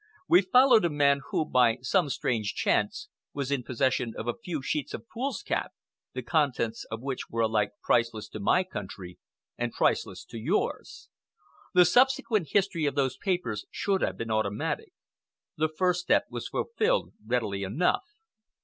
We 0.27 0.41
followed 0.41 0.83
a 0.83 0.89
man 0.89 1.21
who, 1.29 1.45
by 1.45 1.77
some 1.83 2.09
strange 2.09 2.55
chance, 2.55 3.07
was 3.35 3.51
in 3.51 3.61
possession 3.61 4.15
of 4.17 4.27
a 4.27 4.33
few 4.33 4.63
sheets 4.63 4.95
of 4.95 5.05
foolscap, 5.13 5.73
the 6.13 6.23
contents 6.23 6.85
of 6.85 7.03
which 7.03 7.29
were 7.29 7.41
alike 7.43 7.73
priceless 7.83 8.27
to 8.29 8.39
my 8.39 8.63
country 8.63 9.19
and 9.59 9.71
priceless 9.71 10.25
to 10.29 10.39
yours. 10.39 11.09
The 11.75 11.85
subsequent 11.85 12.49
history 12.49 12.85
of 12.87 12.95
those 12.95 13.15
papers 13.15 13.67
should 13.69 14.01
have 14.01 14.17
been 14.17 14.31
automatic. 14.31 14.91
The 15.55 15.69
first 15.69 16.01
step 16.01 16.25
was 16.31 16.47
fulfilled 16.47 17.13
readily 17.27 17.61
enough. 17.61 18.05